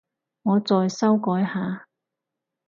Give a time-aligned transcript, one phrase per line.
[0.41, 1.85] 我再修改下